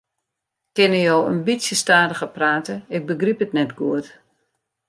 Kinne 0.75 0.99
jo 1.07 1.17
in 1.31 1.37
bytsje 1.47 1.75
stadiger 1.83 2.31
prate, 2.37 2.75
ik 2.95 3.03
begryp 3.09 3.39
it 3.45 3.55
net 3.57 3.71
goed. 3.79 4.07